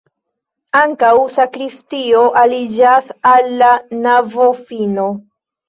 [0.79, 3.71] Ankaŭ sakristio aliĝas al la
[4.09, 5.09] navofino.